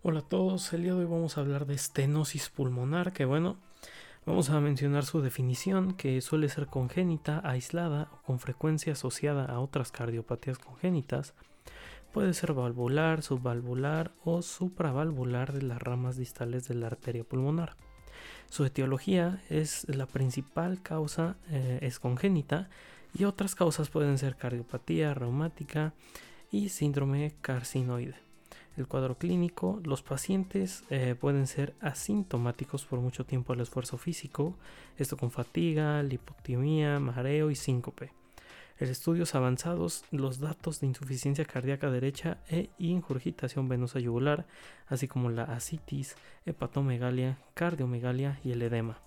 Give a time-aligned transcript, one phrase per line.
[0.00, 3.56] Hola a todos, el día de hoy vamos a hablar de estenosis pulmonar, que bueno,
[4.26, 9.58] vamos a mencionar su definición, que suele ser congénita, aislada o con frecuencia asociada a
[9.58, 11.34] otras cardiopatías congénitas.
[12.12, 17.74] Puede ser valvular, subvalvular o supravalvular de las ramas distales de la arteria pulmonar.
[18.50, 22.70] Su etiología es la principal causa eh, es congénita
[23.18, 25.92] y otras causas pueden ser cardiopatía reumática
[26.52, 28.27] y síndrome carcinoide
[28.78, 34.56] el cuadro clínico, los pacientes eh, pueden ser asintomáticos por mucho tiempo al esfuerzo físico,
[34.96, 38.12] esto con fatiga, lipotimia, mareo y síncope.
[38.78, 44.46] En estudios avanzados, los datos de insuficiencia cardíaca derecha e ingurgitación venosa yugular,
[44.86, 46.14] así como la asitis,
[46.46, 48.98] hepatomegalia, cardiomegalia y el edema.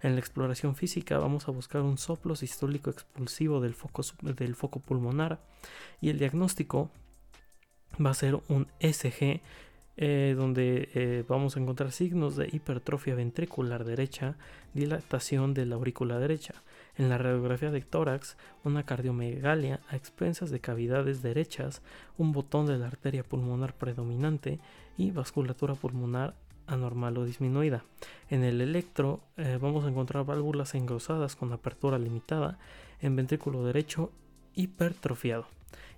[0.00, 4.80] En la exploración física vamos a buscar un soplo sistólico expulsivo del foco, del foco
[4.80, 5.38] pulmonar
[6.00, 6.90] y el diagnóstico
[8.00, 9.40] va a ser un SG
[9.98, 14.36] eh, donde eh, vamos a encontrar signos de hipertrofia ventricular derecha,
[14.72, 16.54] dilatación de la aurícula derecha.
[16.96, 21.82] En la radiografía de tórax, una cardiomegalia a expensas de cavidades derechas,
[22.16, 24.60] un botón de la arteria pulmonar predominante
[24.96, 26.34] y vasculatura pulmonar
[26.66, 27.84] anormal o disminuida.
[28.30, 32.58] En el electro eh, vamos a encontrar válvulas engrosadas con apertura limitada
[33.00, 34.10] en ventrículo derecho
[34.54, 35.46] hipertrofiado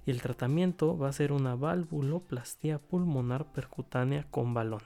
[0.07, 4.83] y el tratamiento va a ser una valvuloplastia pulmonar percutánea con balón.